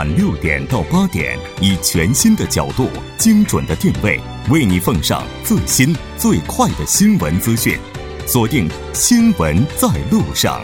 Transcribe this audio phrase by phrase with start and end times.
[0.00, 2.88] 晚六点到八点，以全新的角度、
[3.18, 7.78] 精准的定位，为你奉上最新最快的新闻资讯。
[8.26, 10.62] 锁定《新闻在路上》。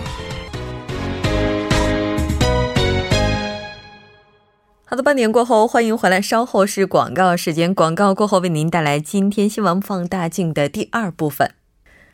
[4.86, 6.18] 好的，半点过后，欢迎回来。
[6.18, 11.55] 稍后是广告时间，广告过后为您带来今天新闻放大镜的第二部分。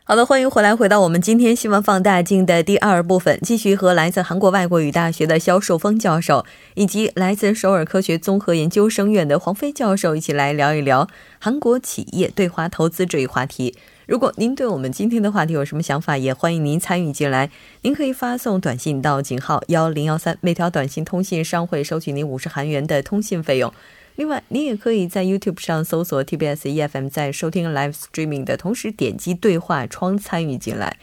[0.05, 11.07] 好的，欢迎回来，回到我们今天新闻放大镜的第二部分，继续和来自韩国外国语大学的肖寿峰教授，以及来自首尔科学综合研究生院的黄飞教授一起来聊一聊
[11.39, 13.77] 韩国企业对华投资这一话题。
[14.05, 17.49] 如果您对我们今天的话题有什么想法，也欢迎您参与进来。
[17.83, 23.73] 您可以发送短信到井号幺零幺三，每条短信通信商会收取您五十韩元的通信费用。
[24.15, 30.97] 另外，您也可以在 YouTube 上搜索 TBS EFM，在收听 Live Streaming 的同时点击对话窗参与进来。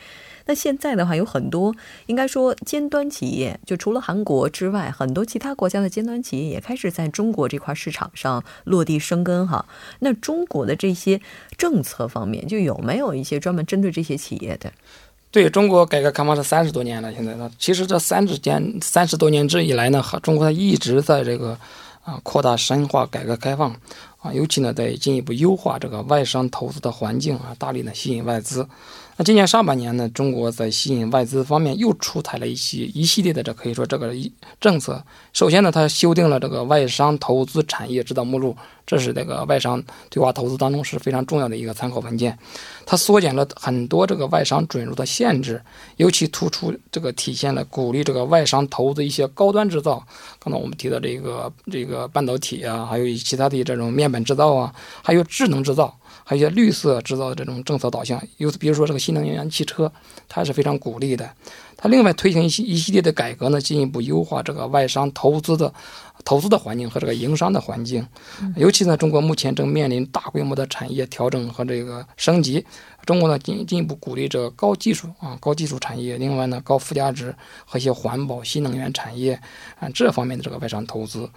[0.47, 1.75] 那现在的话，有很多
[2.07, 9.67] 应该说尖端企业，就除了韩国之外，很多其他国家的尖端企业也开始在中国这块市场上落地生根哈。
[9.99, 11.21] 那中国的这些
[11.59, 14.73] 政策方面，就有没有一些专门针对这些企业的？
[15.33, 21.59] 对中国改革开放是三十多年了，现在呢，其实这三十年三十多年之以来呢，中国它一直在这个。
[22.11, 23.71] 啊，扩大深化改革开放，
[24.19, 28.67] 啊，尤其呢，在进一步优化这个外商投资的环境啊，大力呢吸引外资。
[29.17, 35.01] 那今年上半年呢，中国在吸引外资方面又出台了一些一系列的这可以说这个一政策。
[35.33, 38.57] 首先呢，它修订了这个外商投资产业指导目录，
[38.91, 42.37] 这是那个外商对华投资当中是非常重要的一个参考文件。
[42.85, 45.63] 它缩减了很多这个外商准入的限制，
[45.97, 50.05] 尤其突出这个体现了鼓励这个外商投资一些高端制造。
[50.41, 54.75] 刚才我们提到这个这个半导体啊，还有其他的这种面板制造啊，
[55.05, 55.97] 还有智能制造。
[56.23, 59.91] 还有一些绿色制造的这种政策导向，有比如说这个新能源汽车，
[60.29, 61.29] 它是非常鼓励的。
[61.77, 65.73] 它另外推行一系一系列的改革呢，进一步优化这个外商投资的
[66.25, 68.07] 投资的环境和这个营商的环境。
[68.57, 72.65] 尤其呢，中国目前正面临大规模的产业调整和这个升级。
[73.07, 79.41] 中国呢进进一步鼓励这个高技术啊高技术产业，另外呢高附加值和一些环保新能源产业
[79.79, 81.29] 啊这方面的这个外商投资。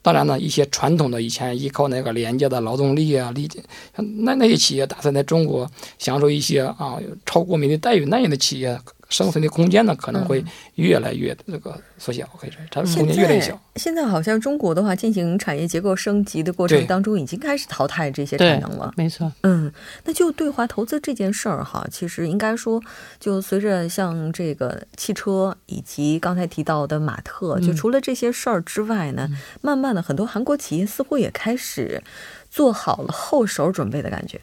[0.00, 3.50] 当然呢，一些传统的以前依靠那个廉价的劳动力啊，力
[3.96, 6.96] 那那些企业打算在中国享受一些啊
[7.26, 8.80] 超国民的待遇那样的企业。
[9.08, 10.44] 生存的空间呢可能会
[10.74, 13.58] 越来越这个缩小，可以说它的空间越来越小。
[13.76, 18.92] 现在好像中国的话，进行产业结构升级的过程当中，已经开始淘汰这些产能了。
[18.96, 19.70] 没错，嗯，
[20.04, 22.82] 那就对华投资这件事儿哈，其实应该说，
[23.20, 29.28] 就随着像这个汽车以及刚才提到的马特，就除了这些事儿之外呢，
[29.60, 32.02] 慢慢的很多韩国企业似乎也开始
[32.56, 34.40] 做好了后手准备的感觉。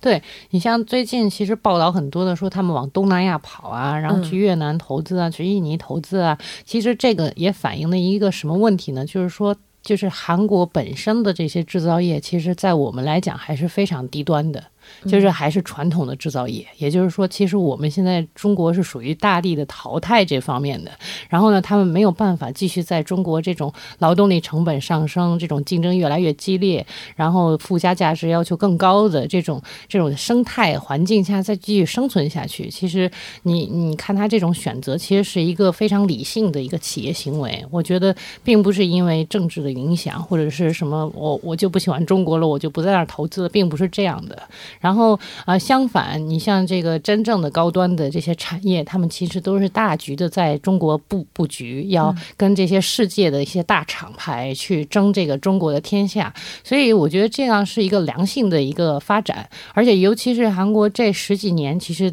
[0.00, 9.04] 对你像最近其实报道很多的说他们往东南亚跑啊，然后去越南投资啊，去印尼投资啊，其实这个也反映了一个什么问题呢？
[9.04, 14.62] 就是说，就是韩国本身的这些制造业，其实在我们来讲还是非常低端的。
[15.06, 20.90] 就是还是传统的制造业，也就是说，其实我们现在中国是属于大力的淘汰这方面的。
[21.28, 26.84] 然后呢，他们没有办法继续在中国这种劳动力成本上升、这种竞争越来越激烈、
[27.16, 32.68] 然后附加价值要求更高的这种这种生态环境下再继续生存下去。
[32.68, 33.10] 其实，
[33.42, 37.64] 你你看他这种选择，其实是一个非常理性的一个企业行为。
[37.70, 44.42] 我觉得，并不是因为政治的影响或者是什么，我我就不喜欢中国了，我就不在那儿投资了，并不是这样的。
[44.80, 56.32] 然后啊，相反，你像这个真正的高端的这些产业，他们其实都是大局的在中国布布局，要跟这些世界的一些大厂牌去争这个中国的天下。
[56.62, 62.12] 所以我觉得这样是一个良性的一个发展，而且尤其是韩国这十几年，其实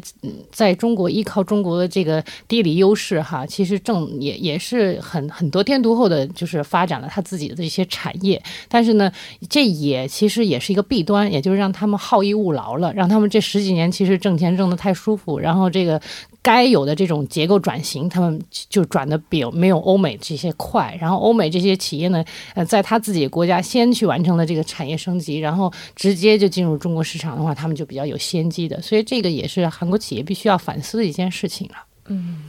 [0.50, 8.42] 在中国依靠中国的这个地理优势哈，其实正也也是很很得天独厚的，就是发展了他自己的一些产业。
[8.68, 9.10] 但是呢，
[9.48, 12.55] 这也其实也是一个弊端，也就是让他们好逸恶劳。
[12.56, 16.00] 劳了，让他们这十几年其实挣钱挣得太舒服，然后这个
[16.42, 20.98] 该有的这种结构转型，他们就转的比没有欧美这些快。
[21.00, 22.24] 然后欧美这些企业呢，
[22.54, 28.82] 呃，在他自己国家先去完成了这个产业升级，然后直接就进入中国市场的话，他们就比较有先机的。
[28.82, 31.74] 所以这个也是韩国企业必须要反思的一件事情了。
[32.08, 32.42] 嗯。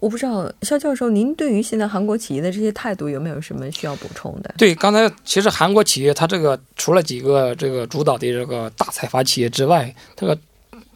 [0.00, 4.54] 我不知道肖教授，您对于现在韩国企业的这些态度有没有什么需要补充的？
[4.56, 10.38] 对，刚才其实韩国企业它这个除了几个这个主导的这个大财阀企业之外，这个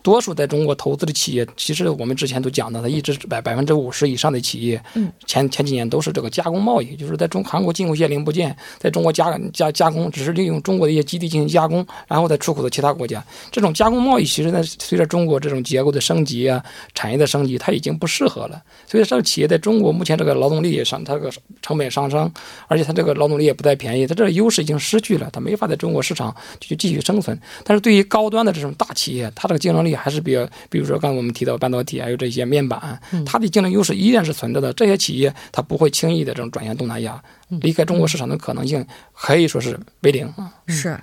[0.03, 13.25] 多数在中国投资的企业，其实我们之前都讲的，它一直百百分之五十以上的企业，嗯，前前几年都是这个加工贸易，就是在中韩国进口一些零部件，在中国加加加工，只是利用中国的一些基地进行加工，然后再出口到其他国家。
[13.51, 16.63] 这种加工贸易，其实呢，随着中国这种结构的升级啊，
[16.95, 18.61] 产业的升级，它已经不适合了。
[18.87, 22.31] 所以这个企业在中国目前这个劳动力也上，它这个成本上升，
[22.67, 27.39] 而且它这个劳动力也不再便宜，它这个优势已经失去了，它没法在中国市场去继续生存。
[27.65, 34.73] 但是对于高端的这种大企业，它这个竞争力还是比较，比如说刚才我们提到半导体，还有这些面板，它的竞争优势依然是存在的。
[34.73, 40.53] 这些企业它不会轻易的这种转向东南亚，离开中国市场的可能性可以说是为零啊。
[40.67, 40.99] 是。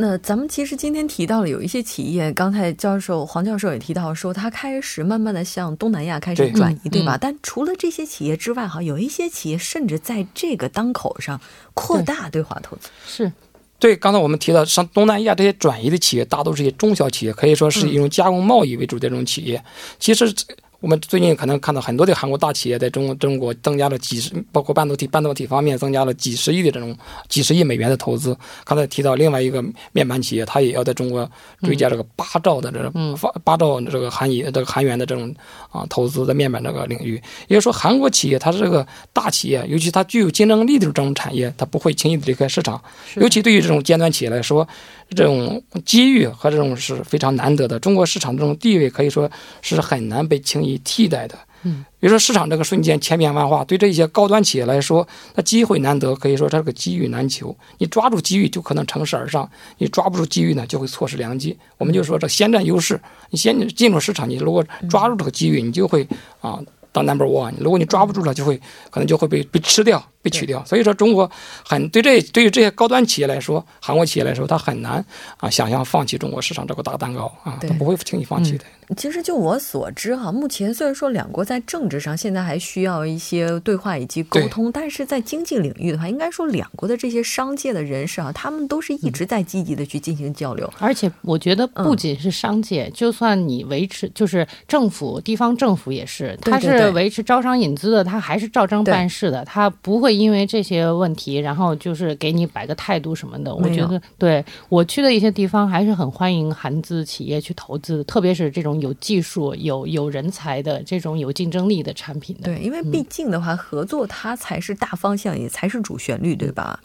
[0.00, 7.16] 那咱们其实今天提到了有一些企业，刚才教授黄教授也提到说，它开始慢慢的向东南亚开始转移，对吧？
[7.16, 11.40] 嗯但除了这些企业之外，哈，有一些企业甚至在这个当口上
[11.74, 12.90] 扩大对华投资。
[13.08, 13.32] 是
[13.80, 19.62] 对，刚才我们提到，像东南亚这些转移的企业，大都是一些中小企业，可以说是一种加工贸易为主的这种企业。
[20.00, 20.34] 其实，
[20.80, 26.96] 我们最近可能看到很多的韩国大企业在中国中国增加了几十，包括半导体半导体方面增加了几十亿的这种
[27.28, 28.36] 几十亿美元的投资。
[28.64, 29.60] 刚才提到另外一个
[29.90, 31.28] 面板企业，它也要在中国
[31.62, 35.34] 追加这个八兆的这种八八兆这个韩以这个韩元的这种
[35.72, 37.20] 啊投资在面板这个领域。
[37.48, 42.80] 也就是说，韩国企业它是这个大企业，尤其它具有竞争力的这种产业，它不会轻易的离开市场。
[43.16, 44.66] 尤其对于这种尖端企业来说，
[45.10, 47.78] 这种机遇和这种是非常难得的。
[47.78, 49.30] 中国市场这种地位可以说
[49.62, 51.38] 是很难被轻易替代的。
[51.64, 57.56] 嗯，比如说市场这个瞬间千变万化，对这些高端企业来说，那机会难得，可以说它是个机遇难求。
[57.78, 61.56] 你抓住机遇就可能乘势而上，你抓不住机遇呢，就会错失良机。
[61.76, 63.00] 我们就说这先占优势，
[63.30, 66.06] 你先进入市场，你如果抓住这个机遇，你就会
[66.40, 66.60] 啊。
[66.90, 68.58] 当 number one，如果你抓不住了，就会
[68.90, 70.64] 可能就会被被吃掉、被取掉。
[70.64, 71.30] 所以说，中国
[71.64, 75.04] 很对这对于这些高端企业来说，韩国企业来说，它很难
[75.36, 78.64] 啊想象放弃中国市场这个大蛋糕啊，对它不会轻易放弃的。
[78.96, 90.72] 其实就我所知哈，目前虽然说两国在政治上现在还需要一些对话以及沟通，但是在经济领域的话，应该说两国的这些商界的人士啊，他们都是一直在积极的去进行交流。
[90.78, 103.54] 而且我觉得不仅是商界，就算你维持，就是政府、地方政府也是，他是维持招商引资的，他还是照章办事的，他不会因为这些问题，然后就是给你摆个态度什么的。
[103.54, 112.44] 我觉得，对我去的一些地方还是很欢迎韩资企业去投资，特别是这种有技术、有有人才的这种有竞争力的产品的。
[112.44, 116.80] 对，因为毕竟的话，合作它才是大方向，也才是主旋律，对吧？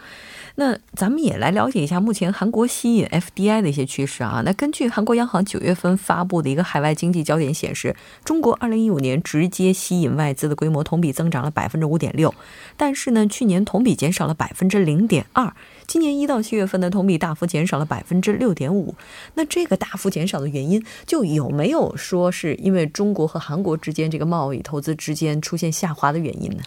[0.55, 4.43] 那咱们也来了解一下目前韩国吸引 FDI 的一些趋势啊。
[4.45, 12.33] 那根据韩国央行九月份发布的一个海外经济焦点显示，中国二零一五年直接吸引外资的规模同比增长了百分之五点六，
[12.77, 15.51] 但是呢，去年同比减少了百分之零点二。
[15.87, 18.93] 今年一到七月份的同比大幅减少了百分之六点五。
[19.33, 26.63] 那这个大幅减少的原因，就有没有说是因为中国和韩国之间这个贸易投资之间出现下滑的原因呢？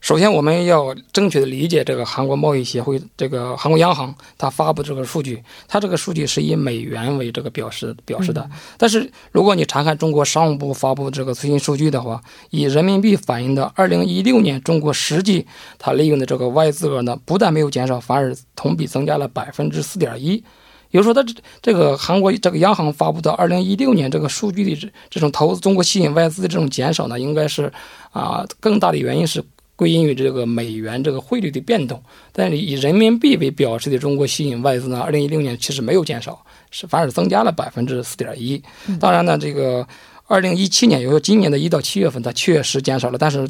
[0.00, 8.48] 首先，我们要正确的理解这个韩国贸易协会，这个韩国央行它发布这个数据，它这个数据是以美元为这个表示表示的。
[8.78, 15.44] 但是，如果你查看中国商务部发布这个最新数据的话，以人民币反映的二零一六年中国实际
[15.78, 20.42] 它利用的这个外资额呢，不但没有减少，反而同比增加了百分之四点一。
[20.90, 27.70] 也就是说，它这这个韩国这个央行发布的二零一六年这个数据的这这种投资中国吸引外资的这种减少呢，应该是
[28.12, 29.44] 啊更大的原因是。
[29.78, 32.02] 归因于这个美元这个汇率的变动，
[32.32, 38.60] 但是以人民币为表示的中国吸引外资呢，二零一六年其实没有减少，是反而增加了百分之四点一。
[38.98, 39.86] 当然呢，这个
[40.26, 43.48] 二零一七年，也就是今年的一到七月份，它确实减少了，但是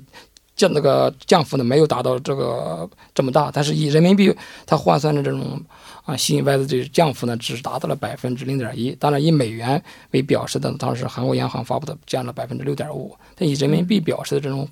[0.55, 3.51] 降那个降幅呢没有达到这个这么大。
[3.51, 4.31] 但是以人民币
[4.67, 5.59] 它换算的这种
[6.05, 8.95] 啊吸引外资的降幅呢，只达到了百分之零点一。
[9.01, 13.17] 当然以美元为表示的，当时韩国央行发布的降了百分之六点五。
[13.35, 14.69] 但以人民币表示的这种。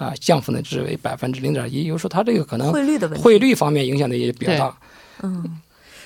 [0.00, 4.74] 啊，降幅呢只为百分之零点一，也就是说它这个可能汇率的问题，汇率方面影响的也比较大。
[5.22, 5.60] 嗯，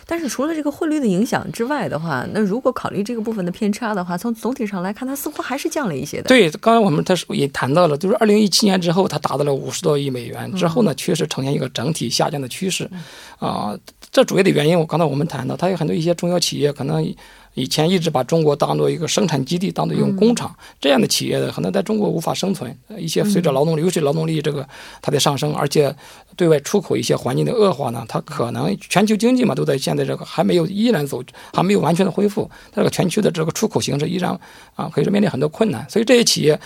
[0.05, 6.25] 但是除了这个汇率的影响之外的话，那如果考虑这个部分的偏差的话，从总体上来看，它似乎还是降了一些的。
[6.25, 12.91] 对，刚才我们他也谈到了，就是二零一七年之后，它达到了五十多亿美元之后呢，确实呈现一个整体下降的趋势。
[13.39, 13.79] 啊，
[14.11, 17.15] 这主要的原因，我刚才我们谈到，它有很多一些中小企业可能。
[17.55, 22.77] 以前一直把中国当做一个生产基地，当做一种工厂，这样的企业可能在中国无法生存。
[22.99, 24.69] 一些随着劳动力，尤其劳动力这个
[25.01, 25.95] 它的上升，而且
[26.37, 34.39] 对外出口一些环境的恶化呢，它可能全球经济嘛都在现在这个还没有依然走，还没有完全的恢复，它这个全球的这个出口形势依然
[34.75, 35.89] 啊，可以说面临很多困难。
[35.89, 36.59] 所以这些企业。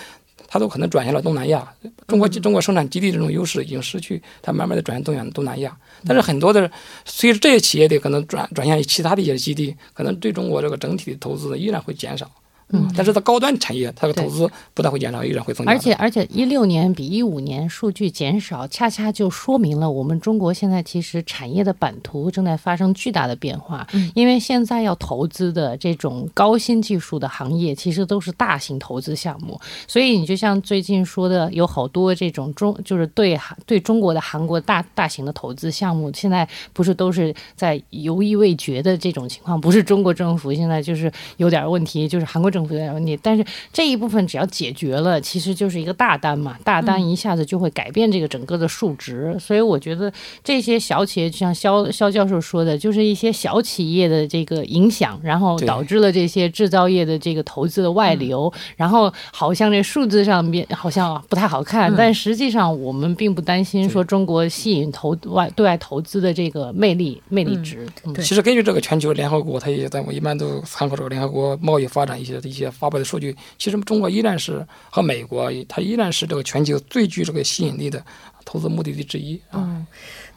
[0.51, 1.71] 它都可能转向了东南亚，
[2.07, 5.77] 中国中国生产基地这种优势已经失去，它慢慢的转向东向东南亚。
[6.05, 6.69] 但是很多的，
[7.05, 12.29] 随着这些企业的可能转转向其他的一些基地，可能对中国这个整体的投资呢依然会减少
[12.71, 15.71] 嗯，但是在高端产业，它的投资不但会减少，依然会增加。
[15.71, 23.87] 而且而且，一六年比一五年数据减少，恰恰就说明了我们中国现在其实产业的版图正在发生巨大的变化。
[23.93, 29.59] 嗯，因为现在要投资的这种高新技术的行业，其实都是大型投资项目。
[29.87, 39.59] 所以你就像最近说的，有好多这种中就是对韩对中国的韩国大大型的投资项目，现在不是都是在犹豫未决的这种情况。
[39.59, 43.17] 不是中国政府现在就是有点问题，就是韩国政府有点问题。
[43.21, 49.35] 但是这一部分只要解决了，其实就是一个大单嘛，大单一下子就会改变这个整个的数值。
[49.39, 50.11] 所以我觉得
[50.43, 58.51] 这些小企业，就像肖肖教授说的，就是一些小企业的这个影响，然后导致了这些制造业的这个投资的外流。
[58.75, 67.87] 然后好像这数字上面好像不太好看，但实际上我们并不担心说中国吸引投外对外投资的这个魅力魅力值。
[68.15, 73.35] 其实根据这个全球联合国，它也在我一般都参考这个联合国贸易发展一些一些发布的数据。
[73.57, 78.03] 其实中国依然是和美国，它依然是这个全球最具这个吸引力的
[78.43, 79.85] 投资目的地之一啊。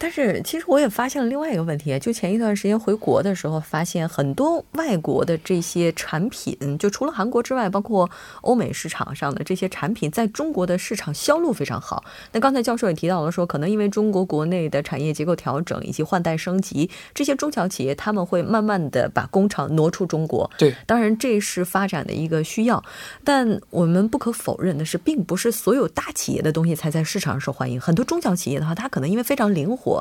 [0.03, 12.03] 但是，其实我也发现了另外一个问题，就前一段时间回国的时候，发现很多外国的这些产品，就除了韩国之外，包括欧美市场上的这些产品，在中国的市场销路非常好。
[12.33, 20.51] 那刚才教授也提到了，说可能因为中国国内的产业结构调整以及换代升级，这些中小企业他们会慢慢的把工厂挪出中国。
[20.59, 22.83] 对，当然这是发展的一个需要，
[23.23, 27.81] 但我们不可否认的是，并不是所有大企业的东西才在市场上受欢迎。
[27.81, 29.92] 很多中小企业的话，它可能因为非常灵活。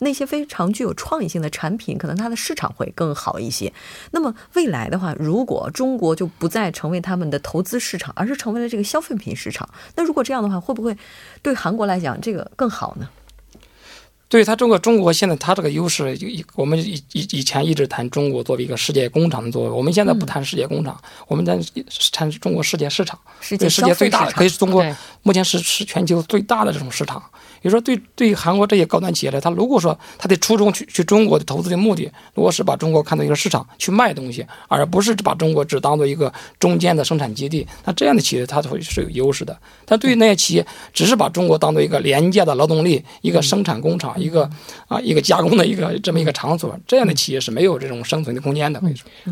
[0.00, 3.72] 那些非常具有创意性的产品，可能它的市场会更好一些。
[4.10, 10.96] 那么未来的话，如果中国就不再成为他们的投资市场，而是成为了这个消费品市场，那如果这样的话，会不会
[11.42, 13.08] 对韩国来讲这个更好呢？
[14.28, 16.16] 对它中国，中国现在它这个优势，
[16.54, 21.58] 我们以以以前一直谈中国作为一个世界工厂的作为，我们现在不谈世界工厂，我们在
[22.12, 23.18] 谈中国世界市场，
[23.58, 24.84] 对世界最大的，可以是中国
[25.22, 27.22] 目前是是全球最大的这种市场。
[27.60, 39.58] 比如说，对对于韩国这些高端企业来，他如果说他的初衷去去中国的投资的目的，如果是把中国看作一个市场去卖东西，而不是把中国只当做一个中间的生产基地，那这样的企业它会是有优势的。
[39.84, 44.48] 但对于那些企业只是把中国当做一个廉价的劳动力、一个生产工厂、一个
[44.86, 48.82] 啊一个加工的一个这么一个场所，这样的企业是没有这种生存的空间的。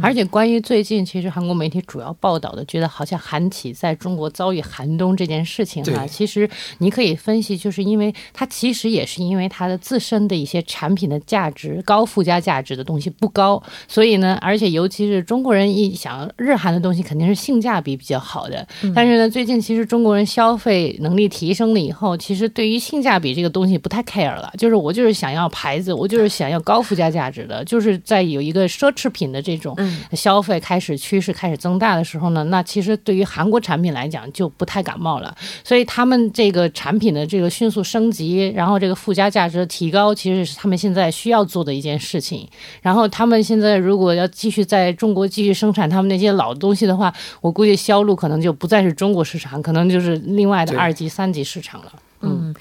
[0.03, 8.07] 而且，关于最近其实韩国媒体主要报道的，觉得好像韩企在中国遭遇寒冬这件事情哈，其实你可以分析，就是因为。
[8.33, 18.67] 它其实也是因为它的自身的一些产品的价值高附加价值的东西不高，所以呢，而且尤其是中国人一想日韩的东西肯定是性价比比较好的。
[18.95, 29.77] 但是呢，最近其实中国人消费能力提升了以后，其实对于性价比这个东西不太 care 了，就是我就是想要牌子，我就是想要高附加价值的，就是在有一个奢侈品的这种
[30.13, 37.97] 消费开始趋势开始增大的时候呢，那其实对于韩国产品来讲就不太感冒了，所以他们这个产品的这个迅速升。
[37.97, 42.47] 升级，然后这个附加价值的提高，其实是他们现在需要做的一件事情。
[42.83, 51.93] 然后他们现在如果要继续在中国继续生产他们那些老东西的话，我估计销路可能就不再是中国市场，可能就是另外的二级、三级市场了。
[52.21, 52.55] 嗯，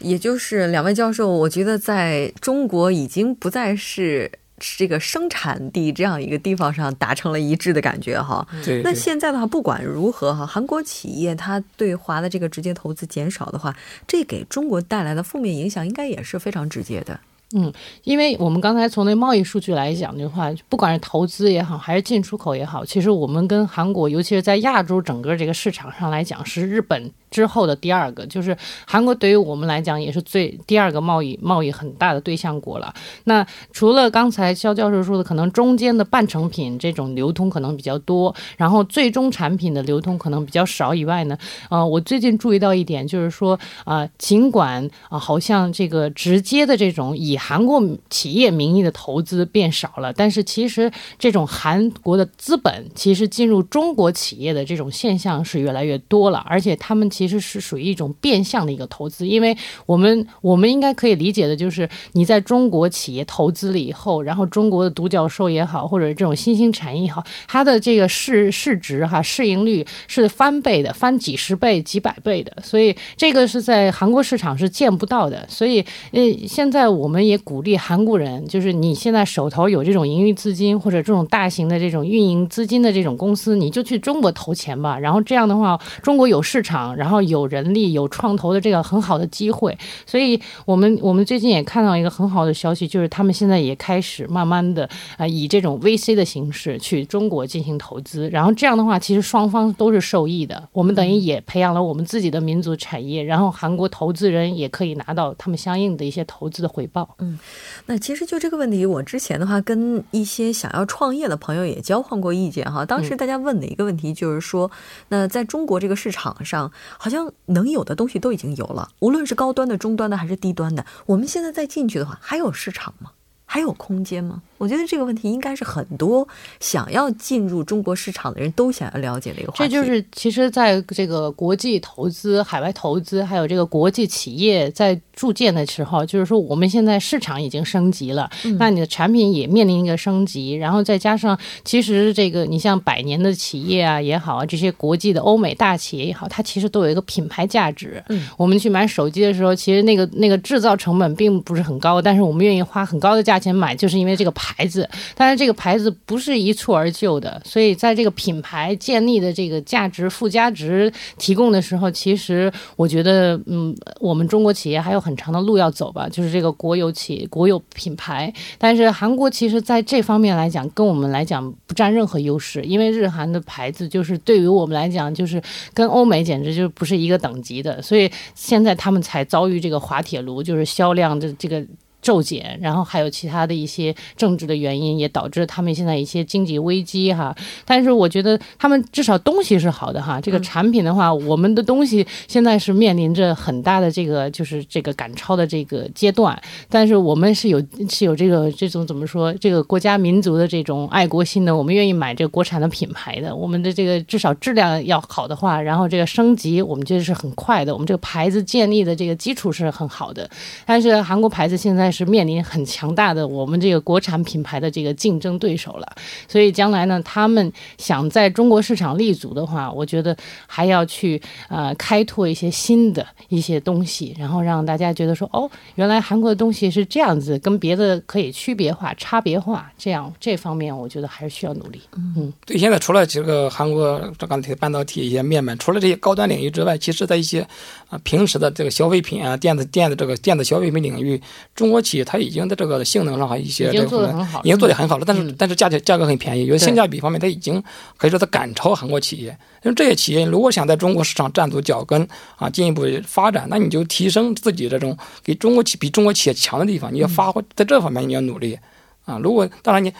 [0.00, 4.30] 也就是两位教授，我觉得在中国已经不再是。
[4.60, 8.44] 这个生产地这样一个地方上达成了一致的感觉哈。
[8.64, 8.82] 对。
[8.82, 13.72] 那现在的话，不管如何哈，韩国企业它对华的这个直接投资减少的话，
[14.04, 17.20] 这给中国带来的负面影响应该也是非常直接的。
[17.54, 17.72] 嗯，
[18.04, 27.10] 因为我们刚才从那贸易数据来讲的话，不管是投资也好，还是进出口也好，其实我们跟韩国，尤其是在亚洲整个这个市场上来讲，是日本。
[27.30, 32.90] 之后的第二个就是韩国，对于我们来讲也是最第二个贸易贸易很大的对象国了。
[33.24, 41.36] 那除了刚才肖教授说的，可能中间的半成品这种流通可能比较多，然后最终产品的流通可能比较少以外呢，
[41.68, 57.08] 呃，我最近注意到一点，就是说啊，尽管啊，好像这个直接的这种以韩国企业名义的投资变少了，但是其实这种韩国的资本其实进入中国企业的这种现象是越来越多了，而且他们。
[57.08, 75.44] 其实是属于一种变相的一个投资，因为我们我们应该可以理解的就是，你在中国企业投资了以后，然后中国的独角兽也好，或者这种新兴产业也好，它的这个市市值哈市盈率是翻倍的，翻几十倍、几百倍的，所以这个是在韩国市场是见不到的。
[75.48, 75.80] 所以
[76.12, 84.98] 呃，现在我们也鼓励韩国人，就是你现在手头有这种盈余资金或者这种大型的这种运营资金的这种公司，你就去中国投钱吧。
[84.98, 89.76] 然后这样的话，中国有市场，然后有人力，有创投的这个很好的机会。
[90.06, 98.28] 所以我们我们最近也看到一个很好的消息，就是他们现在也开始慢慢的啊，以这种 VC 的形式去中国进行投资。
[98.30, 100.68] 然后这样的话，其实双方都是受益的。
[100.72, 107.16] 我们等于也培养了我们自己的民族产业，然后韩国投资人也可以拿到他们相应的一些投资的回报。
[107.20, 107.38] 嗯，
[107.86, 112.84] 那其实就这个问题，我之前的话跟一些想要创业的朋友也交换过意见哈。
[112.84, 114.70] 当时大家问的一个问题就是说，
[115.08, 123.10] 那在中国这个市场上，好像能有的东西都已经有了，无论是高端的、中端的还是低端的，我们现在再进去的话，还有市场吗？
[123.50, 124.42] 还有空间吗？
[124.58, 126.28] 我觉得这个问题应该是很多
[126.60, 129.72] 想要进入中国市场的人都想要了解的一个话题。
[129.72, 148.02] 这就是其实在这个国际投资、海外投资，还有这个国际企业在铸建的时候，就是说我们现在市场已经升级了，那你的产品也面临一个升级，然后再加上其实这个你像百年的企业啊也好啊，这些国际的欧美大企业也好，它其实都有一个品牌价值。
[148.08, 154.48] 嗯，我们去买手机的时候，其实那个那个制造成本并不是很高，但是我们愿意花很高的价钱买，就是因为这个牌。
[154.58, 168.30] 牌子，但是这个牌子不是一蹴而就的，所以在这个品牌建立的这个价值附加值提供的时候，其实我觉得，嗯，我们中国企业还有很很长的路要走吧，就是这个国有企业国有品牌。
[168.58, 181.64] 但是韩国其实在这方面来讲，跟我们来讲不占任何优势，因为日韩的牌子就是对于我们来讲，就是跟欧美简直就不是一个等级的，所以现在他们才遭遇这个滑铁卢，就是销量的这个。
[182.00, 187.34] 骤减，然后还有其他的一些政治的原因，也导致他们现在一些经济危机哈。
[187.64, 190.20] 但是我觉得他们至少东西是好的哈。
[190.20, 196.40] 这个产品的话，我们的东西现在是面临着很大的这个就是这个赶超的这个阶段。
[196.68, 203.34] 但是我们是有是有这个这种怎么说这个国家民族的这种爱国心的，我们愿意买这个国产的品牌的。
[203.34, 207.72] 我们的这个至少质量要好的话，然后这个升级我们觉得是很快的。
[207.72, 210.30] 我们这个牌子建立的这个基础是很好的。
[210.64, 211.87] 但是韩国牌子现在。
[211.90, 215.86] 是面临很强大的我们这个国产品牌的这个竞争对手了，
[216.28, 220.16] 所以将来呢，他们想在中国市场立足的话，我觉得
[220.46, 231.80] 还要去呃开拓一些新的一些东西，然后让大家觉得说，哦，原来韩国的东西是这样子，跟别的可以区别化、差别化，这样这方面我觉得还是需要努力。
[231.96, 237.40] 嗯，对，现在除了这个韩国这钢铁半导体一些面板，除了这些高端领域之外，其实在一些
[237.88, 241.18] 啊平时的这个消费品啊、电子电子这个电子消费品领域，
[241.54, 241.77] 中国。
[241.80, 245.04] 企业它已经在这个性能上还有一些，已经做得很好，已经做得很好了。
[245.06, 247.62] 但是但是价钱价格很便宜，有的性价比方面它已经
[247.96, 249.30] 可以说它赶超韩国企业。
[249.64, 258.58] 因为这些企业如果想在中国市场站住脚跟啊，进一步发展，那你就提升自己这种给中国企比中国企业强的地方，你要发挥在这方面你要努力
[259.04, 259.18] 啊。
[259.22, 259.92] 如果当然你。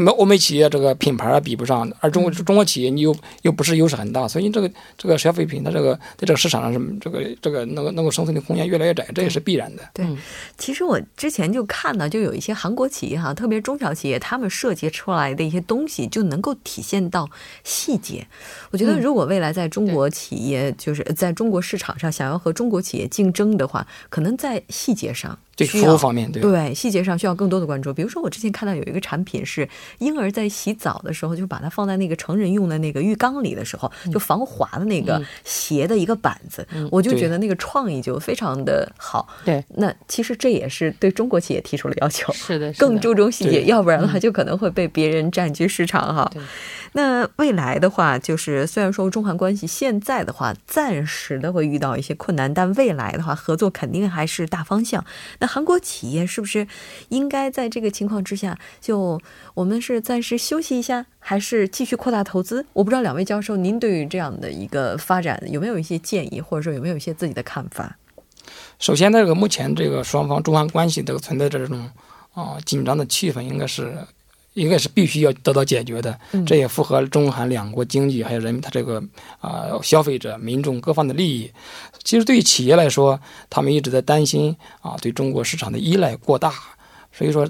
[0.00, 9.82] 跟欧美企业这个品牌啊比不上，而中国中国企业你又又不是优势很大，所以这个这个消费品它这个在这个市场上是这个这个能够能够生存的空间越来越窄，这也是必然的。
[9.94, 10.04] 对，
[10.58, 17.28] 其实我之前就看到，就有一些韩国企业哈，特别中小企业，他们设计出来的一些东西就能够体现到
[17.62, 18.26] 细节。
[18.70, 25.38] 我觉得如果未来在中国企业就是在中国市场上想要和中国企业竞争的话，可能在细节上。
[25.56, 27.92] 对服务方面，对对细节上需要更多的关注。
[27.92, 39.28] 比如说，我之前看到有一个产品是婴儿在洗澡的时候，就把它放在那个成人用的那个浴缸里的时候，就防滑的那个斜的一个板子，我就觉得那个创意就非常的好。
[39.44, 46.30] 对，那其实这也是对中国企业提出了要求，是的， 更注重细节，要不然的话就可能会被别人占据市场哈。
[46.96, 55.04] 那未来的话，就是虽然说中韩关系现在的话暂时的会遇到一些困难，但未来的话合作肯定还是大方向。
[55.46, 56.66] 韩国企业是不是
[57.08, 59.20] 应该在这个情况之下，就
[59.54, 62.64] 我们是暂时休息一下，还是继续扩大投资？
[62.72, 67.96] 我不知道两位教授，您对于这样的一个发展有没有一些建议，或者说有没有一些自己的看法？
[68.78, 71.90] 首先，这个目前这个双方中韩关系都存在着这种
[72.32, 73.96] 啊紧张的气氛，应该是。
[74.54, 79.02] 应该是必须要得到解决的，这也符合中韩两国经济还有人民他这个
[79.40, 81.50] 啊消费者民众各方的利益。
[82.02, 86.52] 其实对于企业来说，他们一直在担心啊对中国市场的依赖过大，
[87.12, 87.48] 所以说。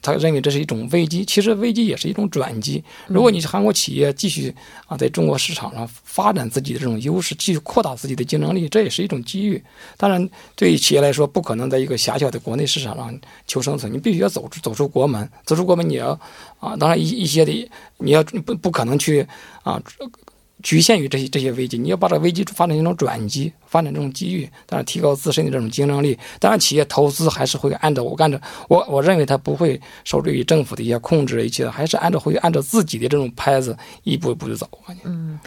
[0.00, 2.82] 他认为这是一种危机，其实危机也是一种转机。
[3.06, 4.54] 如果你是韩国企业继续
[4.86, 9.62] 啊在中国市场上发展自己的这种优势，继续扩大自己的竞争力，这也是一种机遇。
[9.96, 16.18] 当然，对于企业来说，不可能在一个狭小的国内市场上求生存，你必须要走出走出国门，走出国门你要
[16.58, 19.26] 啊，当然一一些的你要不不可能去
[19.62, 19.82] 啊
[20.62, 26.18] 局限于这些这些危机，你要把这个危机发展成一种转机，发展这种机遇，当然提高自身的这种竞争力。
[26.40, 34.68] 当然，企业投资还是会按照我按照我我认为它不会受制于政府的一些控制，一切还是按照会按照自己的这种拍子一步一步的走。
[35.04, 35.38] 嗯。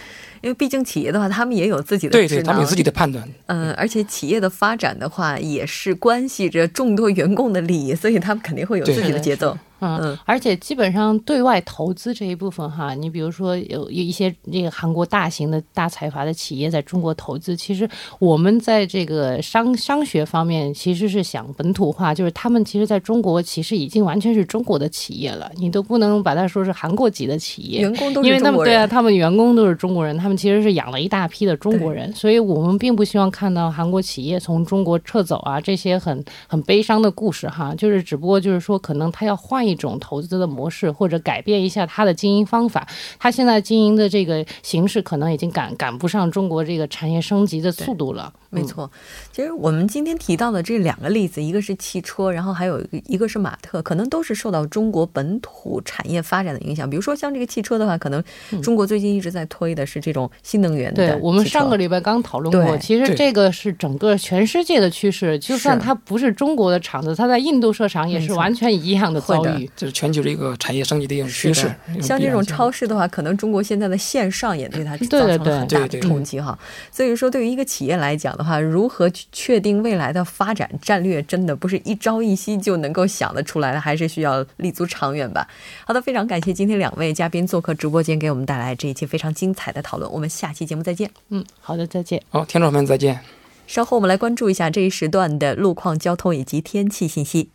[0.42, 3.28] 因为毕竟企业的话，他们也有自己的对对，他们有自己的判断。
[3.48, 9.58] 嗯，而且企业的发展的话，也是关系着众多员工的利益，所以他们肯定会有自己的节奏。
[9.82, 17.90] 嗯，而且基本上对外投资这一部分哈，你比如说有有一些这个韩国大型的大财阀的企业在中国投资，其实
[18.20, 40.50] 我们在这个商商学方面其实是想本土化，就是他们其实在中国其实已经完全是中国的企业了，你都不能把它说是韩国籍的企业，员工都是因为他们对啊，他们员工都是中国人，他们其实是养了一大批的中国人，所以我们并不希望看到韩国企业从中国撤走啊这些很很悲伤的故事哈，就是只不过就是说可能他要换一种投资的。
[40.50, 42.88] 模式或者改变一下它的经营方法，
[43.20, 48.34] 它现在经营的这个形式可能已经赶赶不上中国这个产业升级的速度了。
[48.50, 48.90] 没错，
[49.32, 56.90] 其实我们今天提到的这两个例子，一个是汽车，然后还有一个是马特，可能都是受到中国本土产业发展的影响。
[56.90, 58.24] 比如说像这个汽车的话，可能
[58.64, 61.14] 中国最近一直在推的是这种新能源的。
[61.14, 65.38] 对，我们上个礼拜刚讨论过，其实这个是整个全世界的趋势。
[65.38, 69.59] 就算它不是中国的厂子，它在印度设厂也是完全一样的遭遇。
[69.76, 71.74] 这是全球的一个产业升级的一种趋势。
[72.02, 76.58] 像这种超市的话，可能中国现在的线上也对它造成了很大的冲击哈。
[76.92, 85.48] 所以说，对于一个企业来讲的话，如何确定未来的发展战略，真的不是一朝一夕就能够想得出来的，还是需要立足长远吧。
[85.86, 90.12] 好的，非常感谢今天两位嘉宾做客直播间，给我们带来这一期非常精彩的讨论。
[90.12, 91.10] 我们下期节目再见。
[91.30, 92.22] 嗯，好的，再见。
[92.30, 93.20] 好，听众朋友们再见。
[93.68, 97.50] 稍后我们来关注一下这一时段的路况、交通以及天气信息。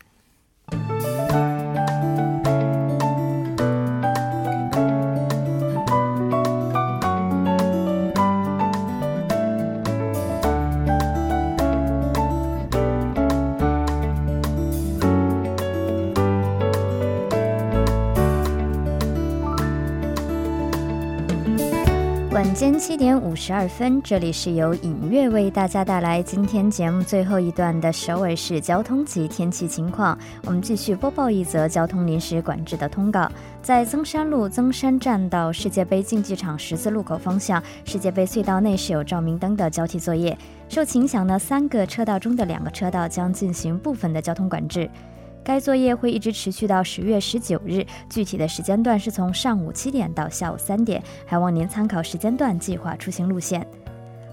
[22.54, 30.16] 间七点五十二分，这里是由影月为大家带来今天节目最后一段的首尔市交通及天气情况。
[30.44, 33.28] 我们继续播报一则交通临时管制的通告：
[33.60, 40.38] 在增山路增山站到世界杯竞技场十字路口方向，世界杯隧道内是有照明灯的交替作业。
[40.68, 44.88] 受影响呢，三个车道中的两个车道将进行部分的交通管制。
[45.44, 53.64] 该作业会一直持续到十月十九日，具体的时间段是从上午七点到下午三点，还望您参考时间段计划出行路线。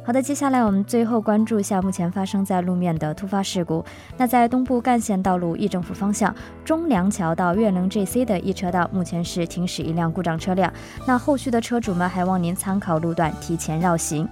[0.03, 3.85] 好的，接下来我们最后关注一下目前发生在路面的突发事故。
[4.17, 10.71] 那在东部干线道路议政府方向，中梁桥到岳能 JC 的一车道目前是停驶一辆故障车辆，
[11.05, 14.27] 那后续的车主们还望您参考路段提前绕行。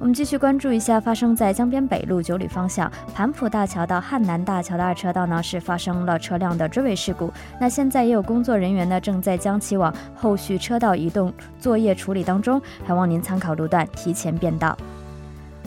[0.00, 7.30] 我们继续关注一下发生在江边北路九里方向盘浦大桥到汉南大桥的二车道呢，是发生了车辆的追尾事故。
[7.60, 14.74] 那现在也有工作人员呢，正在将其往后续车道移动作业处理当中，还望您参考路段提前变道。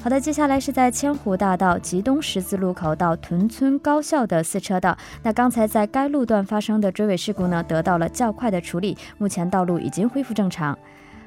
[0.01, 4.97] 好的，接下来是在千湖大道吉东十字路口到屯村高校的四车道。
[5.21, 10.75] 那刚才在该路段发生的追尾事故呢，得到了较快的处理，目前道路已经恢复正常。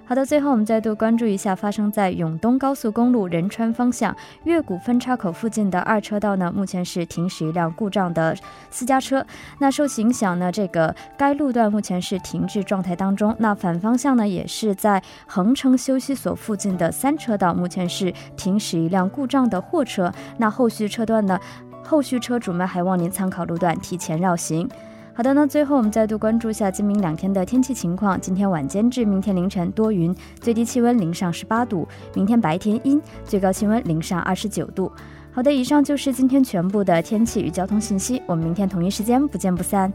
[0.09, 4.15] 好的，最后我们再度关注一下发生在永东高速公路仁川方向
[4.45, 8.37] 月谷分叉口附近的二车道呢，目前是停驶一辆故障的
[8.71, 9.27] 私家车。
[9.59, 13.35] 那受其影响呢，这个该路段目前是停滞状态当中。
[13.41, 20.13] 那反方向呢，也是在恒城休息所附近的三车道，目前是停驶一辆故障的货车。
[20.39, 21.37] 那后续车段呢，
[21.83, 24.69] 后续车主们还望您参考路段提前绕行。
[25.17, 28.21] 好的，那最后我们再度关注一下今明两天的天气情况。
[28.21, 34.93] 今天晚间至明天凌晨多云，最低气温零上十八度；明天白天阴，最高气温零上二十九度。
[35.33, 38.21] 好的，以上就是今天全部的天气与交通信息。
[38.27, 39.91] 我们明天同一时间不见不散。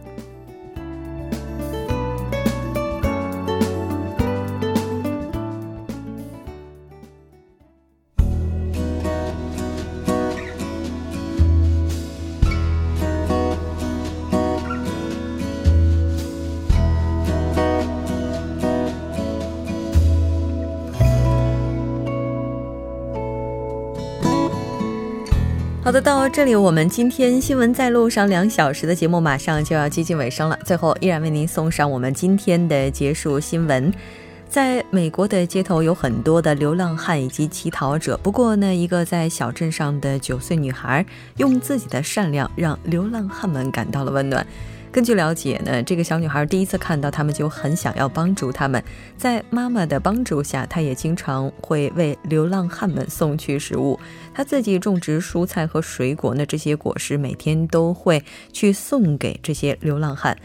[26.11, 30.59] 到这里，我们今天新闻在路上两小时的节目马上就要接近尾声了。
[30.65, 33.89] 最后，依然为您送上我们今天的结束新闻。
[34.49, 41.05] 在美国的街头有很多的流浪汉以及乞讨者，不过呢，一个在小镇上的九岁女孩
[41.37, 44.45] 用自己的善良让流浪汉们感到了温暖。
[44.91, 48.83] 根据了解呢，这个小女孩第一次看到他们就很想要帮助他们，
[49.17, 53.97] 在妈妈的帮助下，她也经常会为流浪汉们送去食物。
[54.33, 60.37] 她自己种植蔬菜和水果，那这些果实每天都会去送给这些流浪汉。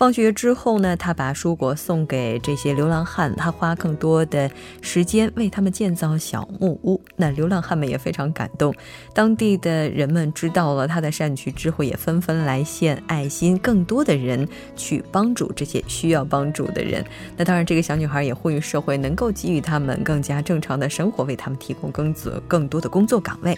[0.00, 6.98] 放学之后呢，他把蔬果送给这些流浪汉，他花更多的时间为他们建造小木屋。
[7.16, 8.74] 那流浪汉们也非常感动，
[9.12, 17.04] 当地的人们知道了他的善举之后，也纷纷来献爱心，更多的人去帮助这些需要帮助的人。
[17.36, 23.54] 那当然，这个小女孩也呼吁社会能够给予他们更加正常的生活，为他们提供更多更多的工作岗位。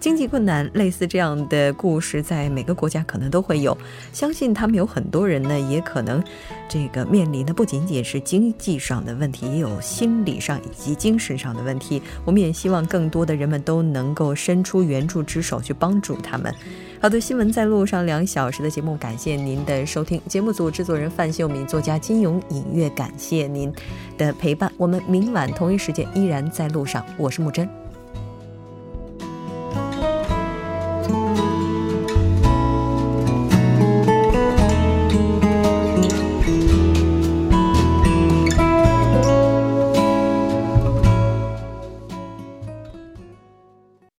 [0.00, 3.76] 经济困难，类似这样的故事，在每个国家可能都会有。
[4.14, 6.24] 相信他们有很多人呢，也可能
[6.70, 12.00] 这个面临的不仅仅是经济上的问题，也有心理上以及精神上的问题。
[12.24, 16.50] 我们也希望更多的人们都能够伸出援助之手去帮助他们。
[16.98, 20.18] 好的，新闻在路上两小时的节目，感谢您的收听。
[20.26, 23.70] 节目组制作人范秀敏，作家金勇，音乐感谢您
[24.16, 24.72] 的陪伴。
[24.78, 27.89] 我们明晚同一时间依然在路上，我是木真。